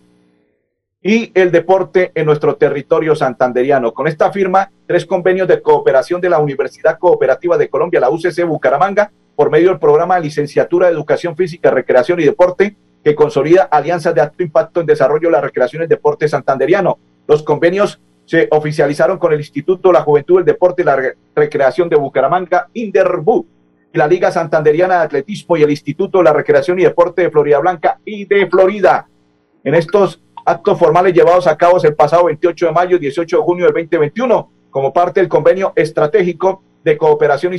y 1.02 1.32
el 1.34 1.52
deporte 1.52 2.12
en 2.14 2.26
nuestro 2.26 2.56
territorio 2.56 3.14
santanderiano. 3.14 3.94
Con 3.94 4.08
esta 4.08 4.30
firma, 4.30 4.70
tres 4.86 5.06
convenios 5.06 5.48
de 5.48 5.62
cooperación 5.62 6.20
de 6.20 6.28
la 6.28 6.38
Universidad 6.38 6.98
Cooperativa 6.98 7.56
de 7.56 7.70
Colombia, 7.70 8.00
la 8.00 8.10
UCC 8.10 8.44
Bucaramanga, 8.44 9.10
por 9.36 9.50
medio 9.50 9.70
del 9.70 9.78
programa 9.78 10.16
de 10.16 10.22
licenciatura 10.22 10.88
de 10.88 10.92
Educación 10.92 11.34
Física, 11.34 11.70
Recreación 11.70 12.20
y 12.20 12.24
Deporte, 12.24 12.76
que 13.02 13.14
consolida 13.14 13.62
alianzas 13.62 14.14
de 14.14 14.20
alto 14.20 14.42
impacto 14.42 14.80
en 14.80 14.86
desarrollo 14.86 15.28
de 15.28 15.32
la 15.32 15.40
recreación 15.40 15.80
y 15.80 15.84
el 15.84 15.88
deporte 15.88 16.28
santanderiano. 16.28 16.98
Los 17.26 17.42
convenios 17.42 18.00
se 18.26 18.48
oficializaron 18.50 19.18
con 19.18 19.32
el 19.32 19.38
Instituto 19.38 19.88
de 19.88 19.94
la 19.94 20.02
Juventud, 20.02 20.40
el 20.40 20.44
Deporte 20.44 20.82
y 20.82 20.84
la 20.84 21.14
Recreación 21.34 21.88
de 21.88 21.96
Bucaramanga, 21.96 22.68
Inderbu, 22.74 23.46
la 23.92 24.06
Liga 24.06 24.30
Santanderiana 24.30 24.98
de 24.98 25.04
Atletismo 25.04 25.56
y 25.56 25.62
el 25.62 25.70
Instituto 25.70 26.18
de 26.18 26.24
la 26.24 26.32
Recreación 26.32 26.78
y 26.78 26.82
Deporte 26.82 27.22
de 27.22 27.30
Florida 27.30 27.58
Blanca 27.60 27.98
y 28.04 28.26
de 28.26 28.46
Florida. 28.48 29.08
En 29.64 29.74
estos 29.74 30.20
actos 30.44 30.78
formales 30.78 31.14
llevados 31.14 31.46
a 31.46 31.56
cabo 31.56 31.78
el 31.82 31.94
pasado 31.94 32.24
28 32.24 32.66
de 32.66 32.72
mayo 32.72 32.96
y 32.96 33.00
18 33.00 33.36
de 33.36 33.42
junio 33.42 33.64
del 33.64 33.74
2021, 33.74 34.50
como 34.70 34.92
parte 34.92 35.20
del 35.20 35.28
convenio 35.28 35.72
estratégico 35.74 36.62
de 36.84 36.98
cooperación 36.98 37.54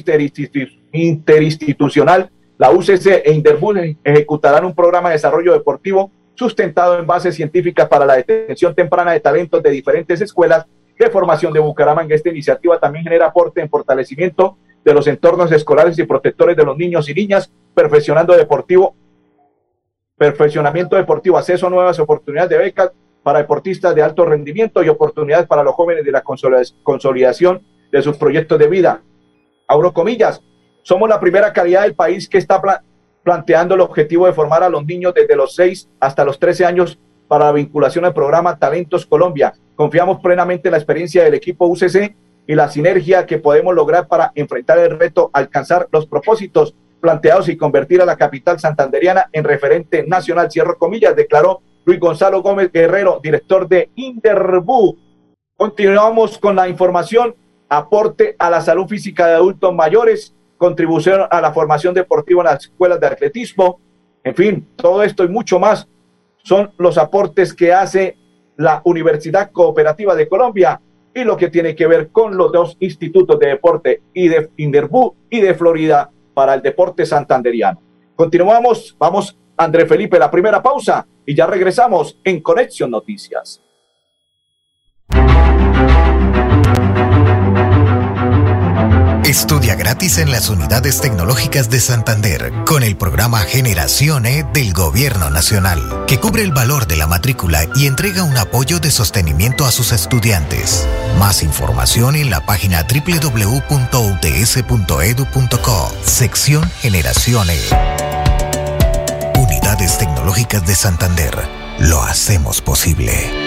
interinstitucional, 0.91 2.29
la 2.57 2.71
UCC 2.71 3.21
e 3.23 3.33
Inderbu 3.33 3.73
ejecutarán 4.03 4.65
un 4.65 4.75
programa 4.75 5.09
de 5.09 5.15
desarrollo 5.15 5.53
deportivo 5.53 6.11
sustentado 6.37 6.99
en 6.99 7.07
bases 7.07 7.35
científicas 7.35 7.87
para 7.89 8.05
la 8.05 8.15
detención 8.15 8.75
temprana 8.75 9.11
de 9.11 9.19
talentos 9.19 9.61
de 9.63 9.71
diferentes 9.71 10.21
escuelas 10.21 10.65
de 10.97 11.09
formación 11.09 11.51
de 11.51 11.59
Bucaramanga. 11.59 12.15
Esta 12.15 12.29
iniciativa 12.29 12.79
también 12.79 13.03
genera 13.03 13.27
aporte 13.27 13.59
en 13.61 13.69
fortalecimiento 13.69 14.57
de 14.85 14.93
los 14.93 15.07
entornos 15.07 15.51
escolares 15.51 15.97
y 15.99 16.03
protectores 16.03 16.55
de 16.55 16.63
los 16.63 16.77
niños 16.77 17.09
y 17.09 17.13
niñas, 17.13 17.51
perfeccionando 17.73 18.35
deportivo 18.35 18.95
perfeccionamiento 20.17 20.95
deportivo, 20.95 21.37
acceso 21.37 21.67
a 21.67 21.69
nuevas 21.69 21.99
oportunidades 21.99 22.49
de 22.49 22.57
becas 22.57 22.91
para 23.23 23.39
deportistas 23.39 23.93
de 23.93 24.01
alto 24.01 24.25
rendimiento 24.25 24.83
y 24.83 24.89
oportunidades 24.89 25.47
para 25.47 25.63
los 25.63 25.75
jóvenes 25.75 26.03
de 26.03 26.11
la 26.11 26.23
consolidación 26.23 27.61
de 27.91 28.01
sus 28.01 28.17
proyectos 28.17 28.57
de 28.57 28.67
vida. 28.67 29.01
Abro 29.67 29.93
comillas, 29.93 30.41
somos 30.81 31.07
la 31.07 31.19
primera 31.19 31.53
calidad 31.53 31.83
del 31.83 31.93
país 31.93 32.27
que 32.27 32.37
está 32.37 32.61
planteando 33.27 33.75
el 33.75 33.81
objetivo 33.81 34.25
de 34.25 34.31
formar 34.31 34.63
a 34.63 34.69
los 34.69 34.85
niños 34.85 35.13
desde 35.13 35.35
los 35.35 35.53
6 35.53 35.89
hasta 35.99 36.23
los 36.23 36.39
13 36.39 36.63
años 36.63 36.97
para 37.27 37.43
la 37.43 37.51
vinculación 37.51 38.05
al 38.05 38.13
programa 38.13 38.57
Talentos 38.57 39.05
Colombia. 39.05 39.53
Confiamos 39.75 40.21
plenamente 40.21 40.69
en 40.69 40.71
la 40.71 40.77
experiencia 40.77 41.25
del 41.25 41.33
equipo 41.33 41.67
UCC 41.67 42.15
y 42.47 42.55
la 42.55 42.69
sinergia 42.69 43.25
que 43.25 43.37
podemos 43.37 43.75
lograr 43.75 44.07
para 44.07 44.31
enfrentar 44.33 44.79
el 44.79 44.97
reto, 44.97 45.29
alcanzar 45.33 45.89
los 45.91 46.05
propósitos 46.05 46.73
planteados 47.01 47.49
y 47.49 47.57
convertir 47.57 48.01
a 48.01 48.05
la 48.05 48.15
capital 48.15 48.61
santanderiana 48.61 49.25
en 49.33 49.43
referente 49.43 50.05
nacional. 50.07 50.49
Cierro 50.49 50.77
comillas, 50.77 51.13
declaró 51.13 51.59
Luis 51.83 51.99
Gonzalo 51.99 52.41
Gómez 52.41 52.71
Guerrero, 52.71 53.19
director 53.21 53.67
de 53.67 53.89
Interbu. 53.95 54.97
Continuamos 55.57 56.37
con 56.37 56.55
la 56.55 56.69
información, 56.69 57.35
aporte 57.67 58.37
a 58.39 58.49
la 58.49 58.61
salud 58.61 58.87
física 58.87 59.27
de 59.27 59.33
adultos 59.33 59.75
mayores, 59.75 60.33
contribución 60.57 61.21
a 61.29 61.41
la 61.41 61.53
formación 61.53 61.93
deportiva 61.93 62.41
en 62.41 62.45
las 62.47 62.65
escuelas 62.65 62.99
de 62.99 63.07
atletismo, 63.07 63.79
en 64.23 64.35
fin, 64.35 64.67
todo 64.75 65.03
esto 65.03 65.23
y 65.23 65.29
mucho 65.29 65.59
más 65.59 65.87
son 66.43 66.71
los 66.77 66.97
aportes 66.97 67.53
que 67.53 67.73
hace 67.73 68.17
la 68.55 68.81
Universidad 68.85 69.51
Cooperativa 69.51 70.15
de 70.15 70.27
Colombia 70.27 70.81
y 71.13 71.23
lo 71.23 71.37
que 71.37 71.49
tiene 71.49 71.75
que 71.75 71.87
ver 71.87 72.09
con 72.09 72.37
los 72.37 72.51
dos 72.51 72.77
institutos 72.79 73.39
de 73.39 73.47
deporte 73.47 74.01
y 74.13 74.27
de 74.27 74.49
Inderbu 74.57 75.15
y 75.29 75.41
de 75.41 75.53
Florida 75.53 76.09
para 76.33 76.53
el 76.53 76.61
deporte 76.61 77.05
santanderiano. 77.05 77.81
Continuamos, 78.15 78.95
vamos 78.99 79.37
André 79.57 79.85
Felipe, 79.85 80.19
la 80.19 80.29
primera 80.29 80.61
pausa 80.61 81.07
y 81.25 81.35
ya 81.35 81.47
regresamos 81.47 82.19
en 82.23 82.41
Conexión 82.41 82.91
Noticias. 82.91 83.61
Estudia 89.27 89.75
gratis 89.75 90.17
en 90.19 90.31
las 90.31 90.47
unidades 90.47 91.01
tecnológicas 91.01 91.69
de 91.69 91.81
Santander 91.81 92.53
con 92.65 92.81
el 92.81 92.95
programa 92.95 93.39
Generación 93.39 94.25
E 94.25 94.45
del 94.53 94.71
Gobierno 94.71 95.29
Nacional, 95.29 96.05
que 96.07 96.17
cubre 96.17 96.43
el 96.43 96.53
valor 96.53 96.87
de 96.87 96.95
la 96.95 97.07
matrícula 97.07 97.65
y 97.75 97.87
entrega 97.87 98.23
un 98.23 98.37
apoyo 98.37 98.79
de 98.79 98.89
sostenimiento 98.89 99.65
a 99.65 99.71
sus 99.73 99.91
estudiantes. 99.91 100.87
Más 101.19 101.43
información 101.43 102.15
en 102.15 102.29
la 102.29 102.45
página 102.45 102.87
www.uts.edu.co, 102.87 103.61
sección 106.05 106.71
Generación 106.79 107.49
E. 107.49 107.59
Unidades 109.37 109.97
Tecnológicas 109.97 110.65
de 110.65 110.73
Santander. 110.73 111.37
Lo 111.79 112.01
hacemos 112.01 112.61
posible. 112.61 113.46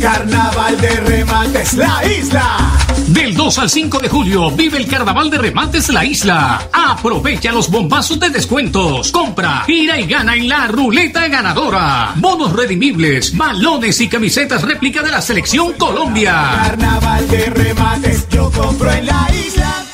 Carnaval 0.00 0.80
de 0.80 0.88
Remates 1.00 1.74
La 1.74 2.00
Isla. 2.06 2.70
Del 3.08 3.34
2 3.34 3.58
al 3.58 3.68
5 3.68 3.98
de 3.98 4.08
julio 4.08 4.52
vive 4.52 4.78
el 4.78 4.86
Carnaval 4.86 5.30
de 5.30 5.38
Remates 5.38 5.88
La 5.88 6.04
Isla. 6.04 6.68
Aprovecha 6.72 7.50
los 7.50 7.68
bombazos 7.68 8.20
de 8.20 8.30
descuentos. 8.30 9.10
Compra, 9.10 9.64
gira 9.66 9.98
y 9.98 10.06
gana 10.06 10.36
en 10.36 10.48
la 10.48 10.68
ruleta 10.68 11.26
ganadora. 11.26 12.12
Bonos 12.14 12.52
redimibles, 12.52 13.36
balones 13.36 14.00
y 14.00 14.08
camisetas 14.08 14.62
réplica 14.62 15.02
de 15.02 15.10
la 15.10 15.20
selección 15.20 15.72
Colombia. 15.72 16.52
Carnaval 16.62 17.28
de 17.28 17.46
Remates 17.46 18.28
yo 18.28 18.48
compro 18.52 18.92
en 18.92 19.06
La 19.06 19.28
Isla. 19.34 19.93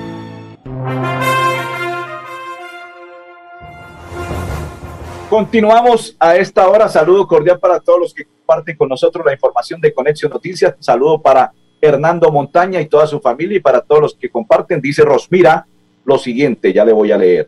Continuamos 5.31 6.13
a 6.19 6.35
esta 6.35 6.67
hora. 6.67 6.89
Saludo 6.89 7.25
cordial 7.25 7.57
para 7.57 7.79
todos 7.79 8.01
los 8.01 8.13
que 8.13 8.25
comparten 8.25 8.75
con 8.75 8.89
nosotros 8.89 9.25
la 9.25 9.31
información 9.31 9.79
de 9.79 9.93
Conexión 9.93 10.29
Noticias. 10.29 10.75
Saludo 10.79 11.21
para 11.21 11.53
Hernando 11.79 12.29
Montaña 12.29 12.81
y 12.81 12.87
toda 12.87 13.07
su 13.07 13.21
familia 13.21 13.55
y 13.55 13.61
para 13.61 13.79
todos 13.79 14.01
los 14.01 14.15
que 14.15 14.29
comparten. 14.29 14.81
Dice 14.81 15.03
Rosmira 15.03 15.65
lo 16.03 16.17
siguiente, 16.17 16.73
ya 16.73 16.83
le 16.83 16.91
voy 16.91 17.13
a 17.13 17.17
leer. 17.17 17.47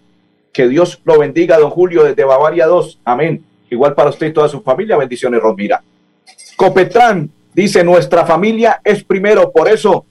Que 0.54 0.70
Dios 0.70 1.02
lo 1.04 1.20
bendiga, 1.20 1.58
don 1.58 1.72
Julio, 1.72 2.06
desde 2.06 2.24
Bavaria 2.24 2.68
2. 2.68 3.02
Amén. 3.04 3.44
Igual 3.70 3.94
para 3.96 4.12
usted 4.12 4.28
y 4.28 4.32
toda 4.32 4.48
su 4.48 4.62
familia. 4.62 4.96
Bendiciones, 4.96 5.42
Rosmira. 5.42 5.84
Copetrán 6.56 7.30
dice, 7.54 7.84
nuestra 7.84 8.26
familia 8.26 8.80
es 8.86 9.04
primero, 9.04 9.52
por 9.52 9.68
eso 9.68 10.06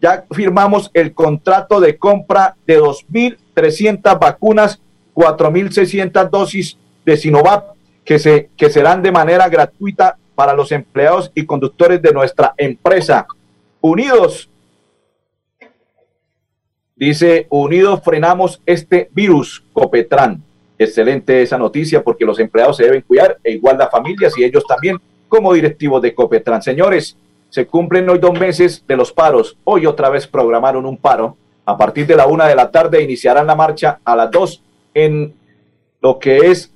ya 0.00 0.24
firmamos 0.30 0.92
el 0.94 1.12
contrato 1.12 1.80
de 1.80 1.98
compra 1.98 2.54
de 2.68 2.80
2.300 2.80 4.16
vacunas, 4.16 4.80
4.600 5.12 6.30
dosis 6.30 6.78
de 7.06 7.16
Sinovac 7.16 7.64
que, 8.04 8.18
se, 8.18 8.50
que 8.56 8.68
serán 8.68 9.02
de 9.02 9.12
manera 9.12 9.48
gratuita 9.48 10.18
para 10.34 10.52
los 10.52 10.70
empleados 10.72 11.30
y 11.34 11.46
conductores 11.46 12.02
de 12.02 12.12
nuestra 12.12 12.52
empresa. 12.58 13.26
Unidos, 13.80 14.50
dice, 16.94 17.46
unidos 17.48 18.02
frenamos 18.04 18.60
este 18.66 19.08
virus, 19.12 19.64
Copetran. 19.72 20.42
Excelente 20.78 21.40
esa 21.40 21.56
noticia 21.56 22.02
porque 22.02 22.26
los 22.26 22.38
empleados 22.38 22.76
se 22.76 22.84
deben 22.84 23.00
cuidar 23.02 23.38
e 23.42 23.52
igual 23.52 23.78
las 23.78 23.90
familias 23.90 24.36
y 24.36 24.44
ellos 24.44 24.64
también 24.66 24.98
como 25.28 25.54
directivos 25.54 26.02
de 26.02 26.14
Copetran. 26.14 26.60
Señores, 26.60 27.16
se 27.48 27.66
cumplen 27.66 28.08
hoy 28.10 28.18
dos 28.18 28.38
meses 28.38 28.84
de 28.86 28.96
los 28.96 29.12
paros. 29.12 29.56
Hoy 29.64 29.86
otra 29.86 30.10
vez 30.10 30.26
programaron 30.26 30.84
un 30.84 30.98
paro. 30.98 31.36
A 31.64 31.78
partir 31.78 32.06
de 32.06 32.16
la 32.16 32.26
una 32.26 32.46
de 32.46 32.54
la 32.54 32.70
tarde 32.70 33.02
iniciarán 33.02 33.46
la 33.46 33.54
marcha 33.54 34.00
a 34.04 34.14
las 34.16 34.30
dos 34.30 34.62
en 34.92 35.34
lo 36.02 36.18
que 36.18 36.36
es 36.50 36.72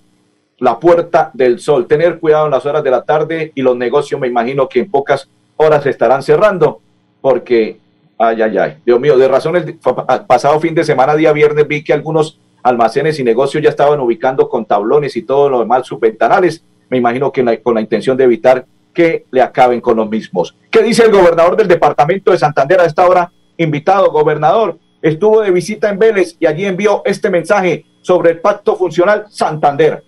la 0.61 0.79
Puerta 0.79 1.31
del 1.35 1.59
Sol. 1.59 1.87
Tener 1.87 2.19
cuidado 2.21 2.45
en 2.45 2.53
las 2.53 2.65
horas 2.65 2.85
de 2.85 2.91
la 2.91 3.03
tarde 3.03 3.51
y 3.55 3.63
los 3.63 3.77
negocios 3.77 4.21
me 4.21 4.29
imagino 4.29 4.69
que 4.69 4.81
en 4.81 4.91
pocas 4.91 5.29
horas 5.57 5.85
estarán 5.87 6.23
cerrando 6.23 6.81
porque, 7.21 7.79
ay, 8.19 8.43
ay, 8.43 8.59
ay, 8.59 8.77
Dios 8.85 9.01
mío, 9.01 9.19
de 9.19 9.29
razón 9.29 9.57
el 9.57 9.79
pasado 10.27 10.61
fin 10.61 10.75
de 10.75 10.85
semana, 10.85 11.17
día 11.17 11.33
viernes, 11.33 11.67
vi 11.67 11.83
que 11.83 11.93
algunos 11.93 12.39
almacenes 12.63 13.19
y 13.19 13.25
negocios 13.25 13.63
ya 13.63 13.71
estaban 13.71 14.01
ubicando 14.01 14.49
con 14.49 14.67
tablones 14.67 15.17
y 15.17 15.23
todo 15.23 15.49
lo 15.49 15.61
demás 15.61 15.87
sus 15.87 15.99
ventanales. 15.99 16.63
Me 16.89 16.99
imagino 16.99 17.33
que 17.33 17.63
con 17.63 17.75
la 17.75 17.81
intención 17.81 18.17
de 18.17 18.25
evitar 18.25 18.65
que 18.93 19.25
le 19.31 19.41
acaben 19.41 19.81
con 19.81 19.97
los 19.97 20.09
mismos. 20.09 20.55
¿Qué 20.71 20.83
dice 20.83 21.05
el 21.05 21.13
gobernador 21.13 21.57
del 21.57 21.69
departamento 21.69 22.33
de 22.33 22.39
Santander 22.39 22.81
a 22.81 22.85
esta 22.85 23.07
hora? 23.07 23.33
Invitado, 23.57 24.11
gobernador, 24.11 24.79
estuvo 25.01 25.41
de 25.41 25.51
visita 25.51 25.89
en 25.89 25.99
Vélez 25.99 26.37
y 26.39 26.47
allí 26.47 26.67
envió 26.67 27.03
este 27.05 27.31
mensaje 27.31 27.87
sobre 28.03 28.31
el 28.31 28.41
pacto 28.41 28.77
funcional 28.77 29.27
Santander 29.31 30.03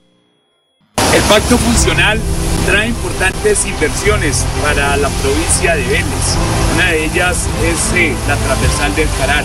pacto 1.21 1.59
funcional 1.59 2.19
trae 2.65 2.89
importantes 2.89 3.67
inversiones 3.67 4.47
para 4.63 4.97
la 4.97 5.09
provincia 5.09 5.75
de 5.75 5.85
Vélez. 5.85 6.27
Una 6.75 6.87
de 6.87 7.05
ellas 7.05 7.49
es 7.63 7.93
eh, 7.95 8.15
la 8.29 8.37
transversal 8.37 8.95
del 8.97 9.09
Caral, 9.19 9.45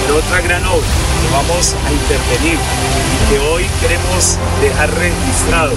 pero 0.00 0.18
otra 0.18 0.40
gran 0.40 0.64
obra 0.64 0.86
que 0.86 1.34
vamos 1.34 1.74
a 1.74 1.92
intervenir 1.92 2.56
y 2.56 3.28
que 3.28 3.38
hoy 3.40 3.66
queremos 3.80 4.38
dejar 4.62 4.88
registrado 4.94 5.72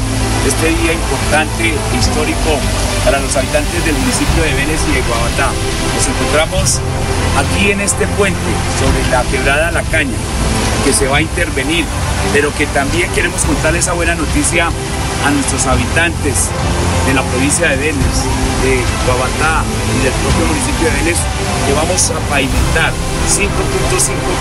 este 0.47 0.67
día 0.67 0.93
importante 0.93 1.67
e 1.67 1.97
histórico 1.97 2.55
para 3.03 3.19
los 3.19 3.35
habitantes 3.35 3.83
del 3.83 3.95
municipio 3.95 4.41
de 4.41 4.53
Vélez 4.53 4.79
y 4.87 4.93
de 4.93 5.01
Guabatá. 5.01 5.51
Nos 5.95 6.07
encontramos 6.07 6.79
aquí 7.35 7.71
en 7.71 7.81
este 7.81 8.07
puente 8.15 8.51
sobre 8.79 9.11
la 9.11 9.23
quebrada 9.23 9.71
La 9.71 9.83
Caña, 9.83 10.17
que 10.85 10.93
se 10.93 11.07
va 11.07 11.17
a 11.17 11.21
intervenir, 11.21 11.83
pero 12.31 12.53
que 12.55 12.67
también 12.67 13.11
queremos 13.11 13.43
contarles 13.43 13.85
esa 13.85 13.93
buena 13.93 14.15
noticia 14.15 14.69
a 15.25 15.31
nuestros 15.31 15.65
habitantes 15.65 16.49
de 17.07 17.13
la 17.13 17.23
provincia 17.23 17.69
de 17.69 17.77
Vélez, 17.77 18.17
de 18.61 18.77
Guabatá 19.05 19.63
y 19.97 20.03
del 20.03 20.13
propio 20.13 20.45
municipio 20.45 20.85
de 20.85 20.93
Vélez, 21.01 21.17
que 21.65 21.73
vamos 21.73 22.11
a 22.11 22.19
pavimentar 22.29 22.93
5.5 23.25 23.49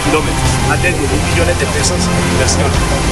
kilómetros, 0.04 0.50
más 0.68 0.82
de 0.82 0.92
10 0.92 1.00
millones 1.00 1.58
de 1.58 1.66
pesos 1.72 1.96
en 2.04 2.32
inversión. 2.32 2.70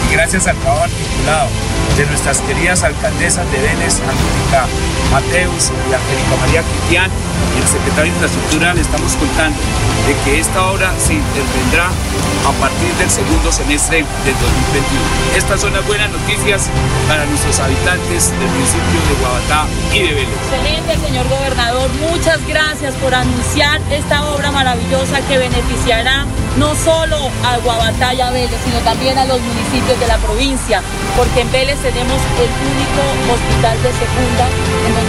Y 0.09 0.13
gracias 0.13 0.47
al 0.49 0.57
trabajo 0.57 0.85
articulado 0.85 1.49
de 1.97 2.07
nuestras 2.07 2.41
queridas 2.43 2.83
alcaldesas 2.83 3.51
de 3.51 3.59
Vélez, 3.59 4.01
Angélica 4.05 4.69
Mateus 5.13 5.69
y 5.69 5.93
Angélica 5.93 6.37
María 6.41 6.63
Cristian 6.63 7.11
y 7.55 7.61
el 7.61 7.69
secretario 7.69 8.13
de 8.13 8.17
Infraestructura 8.17 8.75
le 8.75 8.81
estamos 8.81 9.13
contando 9.17 9.61
de 10.07 10.15
que 10.25 10.41
esta 10.41 10.73
obra 10.73 10.91
se 10.99 11.15
intervendrá 11.15 11.87
a 11.87 12.53
partir 12.59 12.91
del 12.99 13.11
segundo 13.11 13.53
semestre 13.53 13.99
del 14.25 14.35
2021. 14.35 15.37
Estas 15.37 15.61
son 15.61 15.73
las 15.75 15.87
buenas 15.87 16.11
noticias 16.11 16.69
para 17.07 17.25
nuestros 17.27 17.61
habitantes 17.61 18.33
del 18.33 18.49
municipio 18.49 18.99
de 19.05 19.15
Guabatá 19.21 19.67
y 19.93 19.99
de 20.01 20.15
Vélez. 20.15 20.39
Excelente, 20.49 21.07
señor 21.07 21.29
gobernador. 21.29 21.91
Muchas 22.11 22.41
gracias 22.49 22.95
por 22.95 23.15
anunciar 23.15 23.81
esta 23.93 24.25
obra 24.33 24.51
maravillosa 24.51 25.21
que 25.29 25.39
beneficiará 25.39 26.27
no 26.59 26.75
solo 26.75 27.31
a 27.45 27.59
Guabatá 27.59 28.15
y 28.15 28.21
a 28.21 28.31
Vélez, 28.31 28.59
sino 28.65 28.79
también 28.81 29.17
a 29.19 29.25
los 29.25 29.41
municipios 29.41 29.99
de 30.01 30.07
la 30.07 30.19
provincia, 30.19 30.83
porque 31.17 31.43
en 31.43 31.53
Vélez 31.53 31.79
tenemos 31.81 32.19
el 32.41 32.51
único 32.51 33.03
hospital 33.33 33.77
de 33.83 33.93
segunda 33.93 34.45
en 34.87 35.02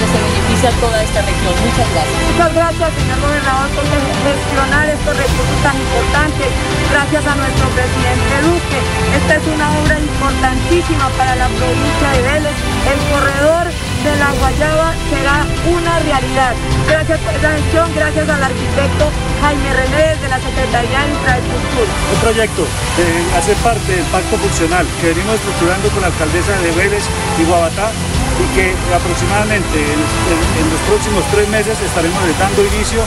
beneficia 0.64 0.72
toda 0.80 1.04
esta 1.04 1.22
región. 1.22 1.54
Muchas 1.60 1.88
gracias. 1.92 2.24
Muchas 2.32 2.54
gracias, 2.54 2.90
señor 2.96 3.20
gobernador, 3.20 3.70
por 3.76 3.84
gestionar 3.84 4.90
estos 4.90 5.18
recursos 5.18 5.60
tan 5.64 5.76
importantes. 5.76 6.50
Gracias 6.92 7.24
a 7.28 7.36
nuestro 7.36 7.68
presidente 7.76 8.34
Duque. 8.48 8.80
Esta 9.20 9.34
es 9.36 9.46
una 9.48 9.68
obra 9.84 10.00
importantísima 10.00 11.10
para 11.18 11.36
la 11.36 11.48
provincia 11.48 12.08
de 12.16 12.22
Vélez. 12.24 12.56
El 12.88 13.00
corredor 13.12 13.66
de 13.68 14.14
la 14.20 14.30
Guayaba 14.36 14.90
será 15.12 15.38
una 15.68 16.00
realidad. 16.00 16.54
Gracias 16.88 17.20
por 17.20 17.34
esa 17.34 17.52
gestión, 17.56 17.88
gracias 17.96 18.28
al 18.28 18.44
arquitecto 18.44 19.04
Jaime 19.42 19.70
René 19.74 20.16
de 20.20 20.28
la 20.28 20.40
Secretaría 20.44 21.00
de 21.04 21.10
Infraestructura. 21.12 21.92
Un 22.12 22.20
proyecto 22.20 22.64
que 22.96 23.06
hace 23.36 23.56
parte 23.64 23.92
del 23.96 24.08
pacto 24.12 24.36
funcional 24.38 24.86
que 25.00 25.08
venimos 25.16 25.36
estructurando 25.36 25.88
con 25.90 26.02
la 26.02 26.08
alcaldesa 26.08 26.52
de 26.60 26.72
Vélez 26.72 27.04
y 27.40 27.44
Guabatá 27.44 27.92
y 28.40 28.56
que 28.56 28.74
aproximadamente 28.94 29.78
en, 29.78 30.70
los 30.70 30.82
próximos 30.88 31.24
tres 31.32 31.48
meses 31.50 31.80
estaremos 31.82 32.20
dando 32.40 32.66
inicio 32.66 33.02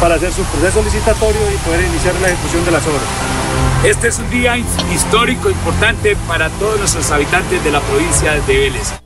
para 0.00 0.14
hacer 0.14 0.32
su 0.32 0.42
proceso 0.44 0.82
licitatorio 0.82 1.40
y 1.52 1.56
poder 1.66 1.84
iniciar 1.84 2.14
la 2.20 2.28
ejecución 2.28 2.64
de 2.64 2.70
las 2.70 2.86
obras. 2.86 3.02
Este 3.84 4.08
es 4.08 4.18
un 4.18 4.30
día 4.30 4.56
histórico 4.56 5.50
importante 5.50 6.16
para 6.28 6.48
todos 6.50 6.78
nuestros 6.78 7.10
habitantes 7.10 7.62
de 7.64 7.70
la 7.70 7.80
provincia 7.80 8.32
de 8.32 8.58
Vélez. 8.58 9.02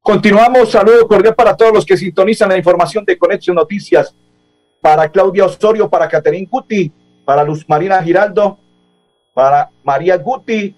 Continuamos, 0.00 0.70
saludo 0.70 1.06
cordial 1.06 1.34
para 1.34 1.56
todos 1.56 1.72
los 1.72 1.86
que 1.86 1.96
sintonizan 1.96 2.48
la 2.50 2.58
información 2.58 3.04
de 3.04 3.16
Conexión 3.18 3.56
Noticias. 3.56 4.14
Para 4.80 5.08
Claudia 5.08 5.46
Osorio, 5.46 5.88
para 5.88 6.08
Caterín 6.08 6.46
Guti, 6.50 6.92
para 7.24 7.42
Luz 7.42 7.64
Marina 7.66 8.02
Giraldo, 8.02 8.58
para 9.34 9.70
María 9.82 10.18
Guti, 10.18 10.76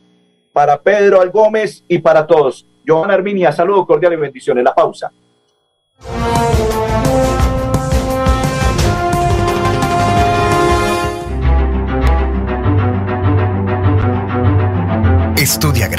para 0.57 0.81
Pedro 0.81 1.21
Algómez 1.21 1.85
y 1.87 1.99
para 1.99 2.27
todos. 2.27 2.67
Joana 2.87 3.13
Arminia, 3.13 3.53
saludo 3.53 3.87
cordial 3.87 4.15
y 4.15 4.17
bendiciones. 4.17 4.65
La 4.65 4.75
pausa. 4.75 5.13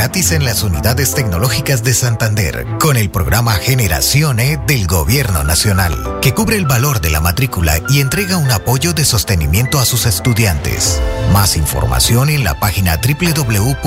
En 0.08 0.46
las 0.46 0.64
unidades 0.64 1.14
tecnológicas 1.14 1.84
de 1.84 1.94
Santander 1.94 2.66
con 2.80 2.96
el 2.96 3.12
programa 3.12 3.52
Generación 3.56 4.40
E 4.40 4.58
del 4.66 4.88
Gobierno 4.88 5.44
Nacional, 5.44 6.20
que 6.22 6.34
cubre 6.34 6.56
el 6.56 6.66
valor 6.66 7.02
de 7.02 7.10
la 7.10 7.20
matrícula 7.20 7.82
y 7.90 8.00
entrega 8.00 8.38
un 8.38 8.50
apoyo 8.50 8.94
de 8.94 9.04
sostenimiento 9.04 9.80
a 9.80 9.86
sus 9.86 10.06
estudiantes. 10.06 11.02
Más 11.34 11.58
información 11.58 12.30
en 12.30 12.46
la 12.46 12.58
página 12.58 12.96
www.uts.edu.co, 12.96 13.78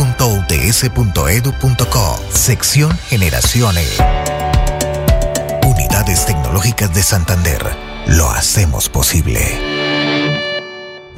sección 2.34 2.98
Generación 3.08 3.78
E. 3.78 3.88
Unidades 5.64 6.26
Tecnológicas 6.26 6.94
de 6.94 7.02
Santander. 7.02 7.64
Lo 8.08 8.30
hacemos 8.30 8.90
posible. 8.90 9.79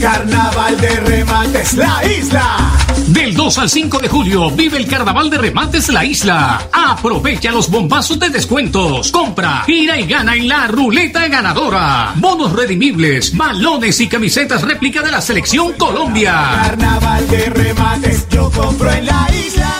Carnaval 0.00 0.80
de 0.80 0.88
Remates 0.88 1.74
La 1.74 2.02
Isla. 2.06 2.72
Del 3.08 3.34
2 3.34 3.58
al 3.58 3.68
5 3.68 3.98
de 3.98 4.08
julio 4.08 4.50
vive 4.50 4.78
el 4.78 4.86
Carnaval 4.86 5.28
de 5.28 5.36
Remates 5.36 5.90
La 5.90 6.04
Isla. 6.04 6.68
Aprovecha 6.72 7.52
los 7.52 7.70
bombazos 7.70 8.18
de 8.18 8.30
descuentos. 8.30 9.12
Compra, 9.12 9.62
gira 9.66 9.98
y 9.98 10.06
gana 10.06 10.34
en 10.34 10.48
la 10.48 10.68
ruleta 10.68 11.28
ganadora. 11.28 12.14
Bonos 12.16 12.52
redimibles, 12.52 13.36
balones 13.36 14.00
y 14.00 14.08
camisetas 14.08 14.62
réplica 14.62 15.02
de 15.02 15.10
la 15.10 15.20
selección 15.20 15.74
Colombia. 15.74 16.32
Carnaval 16.62 17.28
de 17.28 17.50
Remates, 17.50 18.26
yo 18.30 18.50
compro 18.50 18.90
en 18.90 19.04
la 19.04 19.28
isla. 19.46 19.79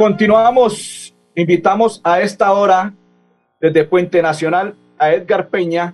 Continuamos, 0.00 1.14
invitamos 1.34 2.00
a 2.02 2.22
esta 2.22 2.50
hora 2.52 2.94
desde 3.60 3.84
Puente 3.84 4.22
Nacional 4.22 4.74
a 4.98 5.12
Edgar 5.12 5.50
Peña, 5.50 5.92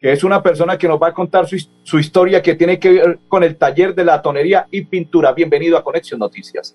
que 0.00 0.12
es 0.12 0.24
una 0.24 0.42
persona 0.42 0.78
que 0.78 0.88
nos 0.88 0.98
va 0.98 1.08
a 1.08 1.12
contar 1.12 1.46
su, 1.46 1.58
su 1.82 1.98
historia 1.98 2.40
que 2.40 2.54
tiene 2.54 2.78
que 2.78 2.90
ver 2.90 3.18
con 3.28 3.42
el 3.44 3.56
taller 3.56 3.94
de 3.94 4.02
la 4.02 4.22
tonería 4.22 4.66
y 4.70 4.86
pintura. 4.86 5.34
Bienvenido 5.34 5.76
a 5.76 5.84
Conexión 5.84 6.20
Noticias. 6.20 6.74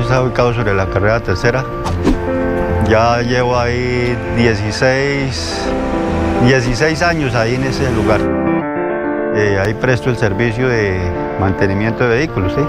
está 0.00 0.22
ubicado 0.22 0.54
sobre 0.54 0.74
la 0.74 0.88
carrera 0.90 1.18
tercera. 1.18 1.64
Ya 2.88 3.20
llevo 3.22 3.58
ahí 3.58 4.16
16, 4.36 5.68
16 6.46 7.02
años 7.02 7.34
ahí 7.34 7.56
en 7.56 7.64
ese 7.64 7.90
lugar. 7.90 8.20
Eh, 9.34 9.58
ahí 9.58 9.74
presto 9.74 10.08
el 10.08 10.16
servicio 10.16 10.68
de 10.68 11.21
mantenimiento 11.42 12.04
de 12.04 12.16
vehículos, 12.16 12.52
¿sí? 12.54 12.62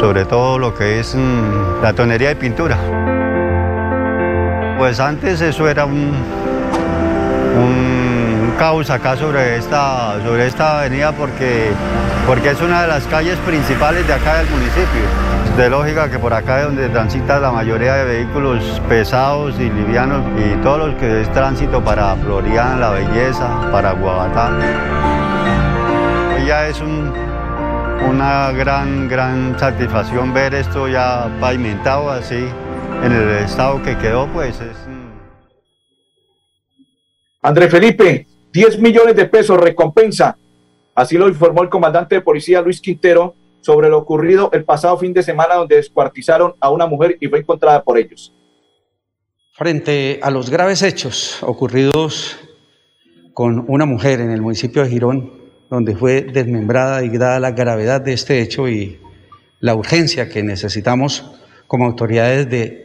sobre 0.00 0.24
todo 0.24 0.58
lo 0.58 0.74
que 0.74 1.00
es 1.00 1.14
mm, 1.14 1.82
la 1.82 1.92
tonería 1.92 2.30
y 2.30 2.34
pintura. 2.34 2.76
Pues 4.78 5.00
antes 5.00 5.40
eso 5.40 5.68
era 5.68 5.84
un, 5.84 6.12
un 7.56 8.52
caos 8.58 8.90
acá 8.90 9.16
sobre 9.16 9.56
esta, 9.56 10.20
sobre 10.24 10.46
esta 10.46 10.80
avenida 10.80 11.12
porque, 11.12 11.70
porque 12.26 12.50
es 12.50 12.60
una 12.60 12.82
de 12.82 12.88
las 12.88 13.04
calles 13.06 13.36
principales 13.38 14.06
de 14.06 14.14
acá 14.14 14.38
del 14.38 14.48
municipio 14.48 15.34
de 15.56 15.70
lógica 15.70 16.10
que 16.10 16.18
por 16.18 16.34
acá 16.34 16.60
es 16.60 16.66
donde 16.66 16.88
transita 16.88 17.38
la 17.38 17.52
mayoría 17.52 17.94
de 17.94 18.04
vehículos 18.04 18.82
pesados 18.88 19.54
y 19.60 19.70
livianos 19.70 20.24
y 20.36 20.56
todos 20.62 20.88
los 20.88 20.94
que 20.96 21.20
es 21.20 21.30
tránsito 21.32 21.82
para 21.84 22.16
Florian, 22.16 22.80
La 22.80 22.90
Belleza, 22.90 23.70
para 23.70 23.92
Guabatá. 23.92 24.50
Ya 26.44 26.66
es 26.66 26.80
una 28.08 28.52
gran, 28.52 29.08
gran 29.08 29.58
satisfacción 29.58 30.32
ver 30.32 30.54
esto 30.54 30.88
ya 30.88 31.34
pavimentado 31.40 32.10
así 32.10 32.44
en 33.02 33.12
el 33.12 33.30
estado 33.38 33.82
que 33.82 33.96
quedó, 33.98 34.26
pues 34.32 34.60
es... 34.60 34.76
André 37.42 37.68
Felipe, 37.68 38.26
10 38.52 38.78
millones 38.78 39.16
de 39.16 39.26
pesos 39.26 39.60
recompensa. 39.60 40.36
Así 40.94 41.18
lo 41.18 41.28
informó 41.28 41.62
el 41.62 41.68
comandante 41.68 42.16
de 42.16 42.20
policía 42.20 42.62
Luis 42.62 42.80
Quintero 42.80 43.34
sobre 43.60 43.88
lo 43.88 43.98
ocurrido 43.98 44.50
el 44.52 44.64
pasado 44.64 44.96
fin 44.98 45.12
de 45.12 45.22
semana 45.22 45.54
donde 45.54 45.76
descuartizaron 45.76 46.54
a 46.60 46.70
una 46.70 46.86
mujer 46.86 47.16
y 47.20 47.28
fue 47.28 47.40
encontrada 47.40 47.82
por 47.82 47.98
ellos. 47.98 48.32
Frente 49.52 50.20
a 50.22 50.30
los 50.30 50.50
graves 50.50 50.82
hechos 50.82 51.42
ocurridos 51.42 52.36
con 53.32 53.64
una 53.68 53.86
mujer 53.86 54.20
en 54.20 54.30
el 54.30 54.42
municipio 54.42 54.82
de 54.82 54.90
Girón, 54.90 55.43
donde 55.70 55.96
fue 55.96 56.22
desmembrada 56.22 57.04
y 57.04 57.16
dada 57.16 57.40
la 57.40 57.52
gravedad 57.52 58.00
de 58.00 58.12
este 58.12 58.40
hecho 58.40 58.68
y 58.68 59.00
la 59.60 59.74
urgencia 59.74 60.28
que 60.28 60.42
necesitamos 60.42 61.32
como 61.66 61.86
autoridades 61.86 62.48
de 62.50 62.84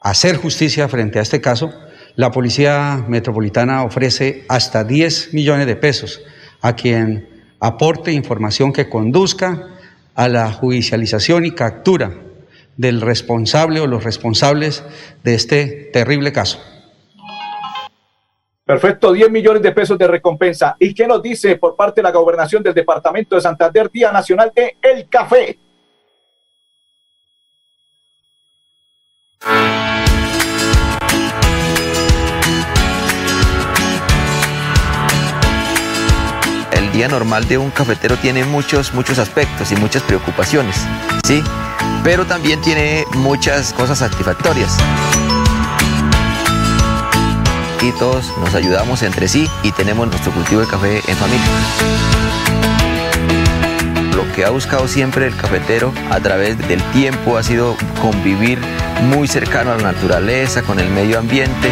hacer 0.00 0.36
justicia 0.36 0.88
frente 0.88 1.18
a 1.18 1.22
este 1.22 1.40
caso, 1.40 1.72
la 2.16 2.30
Policía 2.30 3.04
Metropolitana 3.08 3.84
ofrece 3.84 4.44
hasta 4.48 4.84
10 4.84 5.34
millones 5.34 5.66
de 5.66 5.76
pesos 5.76 6.20
a 6.60 6.74
quien 6.74 7.28
aporte 7.60 8.12
información 8.12 8.72
que 8.72 8.88
conduzca 8.88 9.68
a 10.14 10.28
la 10.28 10.52
judicialización 10.52 11.46
y 11.46 11.52
captura 11.52 12.12
del 12.76 13.00
responsable 13.00 13.80
o 13.80 13.86
los 13.86 14.04
responsables 14.04 14.84
de 15.24 15.34
este 15.34 15.90
terrible 15.92 16.32
caso. 16.32 16.60
Perfecto, 18.68 19.14
10 19.14 19.30
millones 19.30 19.62
de 19.62 19.72
pesos 19.72 19.96
de 19.96 20.06
recompensa. 20.06 20.76
¿Y 20.78 20.92
qué 20.92 21.06
nos 21.06 21.22
dice 21.22 21.56
por 21.56 21.74
parte 21.74 22.02
de 22.02 22.02
la 22.02 22.10
gobernación 22.10 22.62
del 22.62 22.74
departamento 22.74 23.34
de 23.34 23.40
Santander, 23.40 23.90
Día 23.90 24.12
Nacional 24.12 24.52
de 24.54 24.76
El 24.82 25.08
Café? 25.08 25.58
día 36.92 37.06
normal 37.06 37.46
de 37.46 37.58
un 37.58 37.70
cafetero 37.70 38.16
tiene 38.16 38.44
muchos, 38.44 38.92
muchos 38.92 39.20
aspectos 39.20 39.70
y 39.70 39.76
muchas 39.76 40.02
preocupaciones, 40.02 40.84
¿sí? 41.24 41.44
Pero 42.02 42.26
también 42.26 42.60
tiene 42.60 43.04
muchas 43.14 43.72
cosas 43.72 44.00
satisfactorias. 44.00 44.76
Y 47.80 47.92
todos 47.92 48.32
nos 48.38 48.54
ayudamos 48.54 49.02
entre 49.02 49.28
sí 49.28 49.48
y 49.62 49.70
tenemos 49.72 50.08
nuestro 50.08 50.32
cultivo 50.32 50.60
de 50.60 50.66
café 50.66 51.02
en 51.06 51.16
familia. 51.16 51.46
Lo 54.16 54.30
que 54.32 54.44
ha 54.44 54.50
buscado 54.50 54.88
siempre 54.88 55.28
el 55.28 55.36
cafetero 55.36 55.92
a 56.10 56.18
través 56.18 56.58
del 56.66 56.82
tiempo 56.90 57.36
ha 57.36 57.42
sido 57.42 57.76
convivir 58.02 58.58
muy 59.02 59.28
cercano 59.28 59.70
a 59.70 59.76
la 59.76 59.92
naturaleza, 59.92 60.62
con 60.62 60.80
el 60.80 60.90
medio 60.90 61.20
ambiente. 61.20 61.70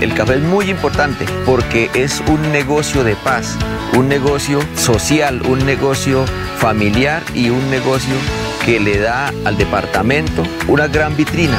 El 0.00 0.14
café 0.14 0.36
es 0.36 0.42
muy 0.42 0.70
importante 0.70 1.26
porque 1.44 1.90
es 1.94 2.22
un 2.28 2.52
negocio 2.52 3.02
de 3.02 3.16
paz, 3.16 3.56
un 3.94 4.08
negocio 4.08 4.60
social, 4.76 5.42
un 5.42 5.66
negocio 5.66 6.24
familiar 6.58 7.24
y 7.34 7.50
un 7.50 7.70
negocio 7.70 8.14
que 8.64 8.78
le 8.78 8.98
da 8.98 9.32
al 9.44 9.56
departamento 9.56 10.44
una 10.68 10.86
gran 10.86 11.16
vitrina. 11.16 11.58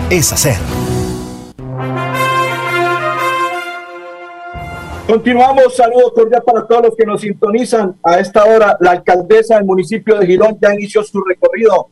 es 0.11 0.33
hacer. 0.33 0.57
Continuamos, 5.07 5.73
saludos 5.73 6.11
cordial 6.13 6.43
para 6.45 6.67
todos 6.67 6.83
los 6.83 6.95
que 6.97 7.05
nos 7.05 7.21
sintonizan. 7.21 7.97
A 8.03 8.19
esta 8.19 8.43
hora, 8.43 8.77
la 8.81 8.91
alcaldesa 8.91 9.55
del 9.55 9.65
municipio 9.65 10.19
de 10.19 10.27
Girón 10.27 10.57
ya 10.61 10.73
inició 10.73 11.01
su 11.03 11.23
recorrido. 11.23 11.87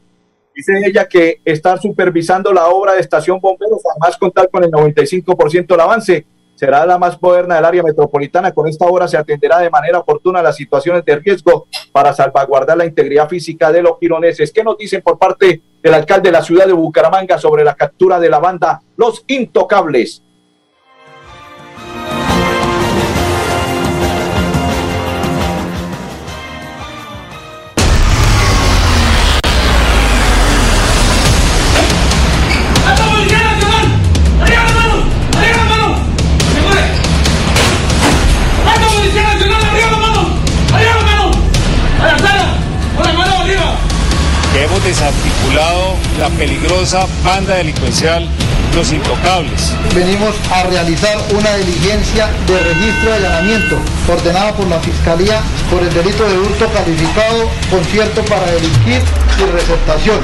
Dice 0.53 0.73
ella 0.86 1.08
que 1.08 1.38
está 1.45 1.77
supervisando 1.77 2.51
la 2.51 2.67
obra 2.67 2.93
de 2.93 2.99
estación 2.99 3.39
bomberos, 3.39 3.82
además 3.89 4.17
contar 4.17 4.49
con 4.49 4.65
el 4.65 4.71
95% 4.71 5.67
del 5.67 5.79
avance. 5.79 6.25
Será 6.55 6.86
la 6.86 6.97
más 6.97 7.21
moderna 7.21 7.55
del 7.55 7.63
área 7.63 7.84
metropolitana. 7.84 8.51
Con 8.51 8.67
esta 8.67 8.86
obra 8.86 9.08
se 9.08 9.15
atenderá 9.15 9.60
de 9.60 9.69
manera 9.69 9.99
oportuna 9.99 10.43
las 10.43 10.58
situaciones 10.58 11.05
de 11.05 11.15
riesgo 11.15 11.67
para 11.93 12.12
salvaguardar 12.12 12.77
la 12.77 12.86
integridad 12.86 13.29
física 13.29 13.71
de 13.71 13.82
los 13.82 13.93
gironeses. 13.97 14.51
¿Qué 14.51 14.62
nos 14.62 14.77
dicen 14.77 15.01
por 15.01 15.17
parte 15.17 15.62
del 15.81 15.93
alcalde 15.93 16.29
de 16.29 16.33
la 16.33 16.43
ciudad 16.43 16.65
de 16.67 16.73
Bucaramanga 16.73 17.37
sobre 17.37 17.63
la 17.63 17.75
captura 17.75 18.19
de 18.19 18.29
la 18.29 18.39
banda 18.39 18.81
Los 18.97 19.23
Intocables? 19.27 20.23
Peligrosa 46.39 47.06
banda 47.21 47.56
delincuencial 47.56 48.25
Los 48.73 48.93
Intocables. 48.93 49.73
Venimos 49.93 50.34
a 50.54 50.63
realizar 50.63 51.17
una 51.38 51.54
diligencia 51.56 52.30
de 52.47 52.58
registro 52.60 53.10
de 53.10 53.15
allanamiento 53.17 53.78
ordenada 54.08 54.54
por 54.54 54.67
la 54.67 54.80
Fiscalía 54.80 55.41
por 55.69 55.84
el 55.84 55.93
delito 55.93 56.23
de 56.23 56.38
hurto 56.38 56.65
calificado, 56.71 57.49
concierto 57.69 58.23
para 58.23 58.45
delinquir 58.54 59.02
y 59.38 59.52
receptación. 59.52 60.19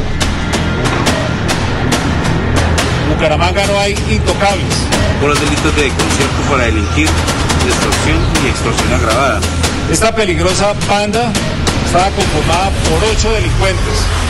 Bucaramanga 3.10 3.68
no 3.68 3.78
hay 3.78 3.92
intocables. 4.10 4.74
Por 5.20 5.30
los 5.30 5.40
delitos 5.42 5.76
de 5.76 5.90
concierto 5.90 6.42
para 6.50 6.64
delinquir, 6.64 7.10
extorsión 7.68 8.20
y 8.42 8.48
extorsión 8.48 8.94
agravada. 8.94 9.42
Esta 9.92 10.16
peligrosa 10.16 10.74
banda 10.88 11.34
estaba 11.86 12.10
conformada 12.12 12.70
por 12.90 13.04
ocho 13.12 13.32
delincuentes. 13.34 14.25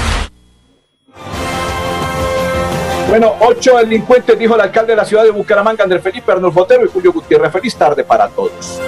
Bueno, 3.09 3.35
ocho 3.39 3.77
delincuentes, 3.77 4.37
dijo 4.37 4.55
el 4.55 4.61
alcalde 4.61 4.93
de 4.93 4.97
la 4.97 5.05
ciudad 5.05 5.23
de 5.23 5.31
Bucaramanga, 5.31 5.83
Andrés 5.83 6.01
Felipe 6.01 6.31
Arnulfo 6.31 6.61
Otero 6.61 6.85
y 6.85 6.89
Julio 6.89 7.13
Gutiérrez. 7.13 7.51
Feliz 7.51 7.75
tarde 7.75 8.03
para 8.03 8.27
todos. 8.27 8.81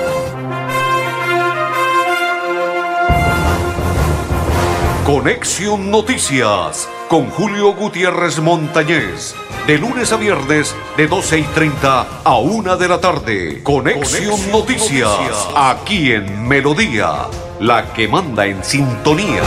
Conexión 5.05 5.89
Noticias 5.89 6.89
con 7.07 7.29
Julio 7.29 7.73
Gutiérrez 7.73 8.39
Montañez. 8.39 9.35
De 9.65 9.77
lunes 9.77 10.11
a 10.11 10.17
viernes, 10.17 10.75
de 10.97 11.07
12 11.07 11.39
y 11.39 11.43
30 11.43 12.07
a 12.23 12.37
1 12.37 12.77
de 12.77 12.87
la 12.87 12.99
tarde. 12.99 13.63
Conexión, 13.63 14.51
Noticias, 14.51 15.47
aquí 15.55 16.11
en 16.11 16.47
Melodía, 16.47 17.27
la 17.59 17.93
que 17.93 18.07
manda 18.07 18.45
en 18.45 18.63
sintonía. 18.63 19.43